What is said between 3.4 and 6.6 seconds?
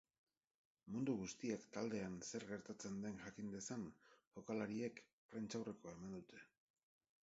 dezan, jokalariek prentsaurrekoa eman dute.